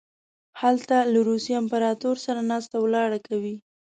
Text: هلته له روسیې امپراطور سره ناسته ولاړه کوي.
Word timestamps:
هلته 0.61 0.95
له 1.13 1.19
روسیې 1.29 1.55
امپراطور 1.61 2.15
سره 2.25 2.39
ناسته 2.51 2.75
ولاړه 2.79 3.19
کوي. 3.27 3.55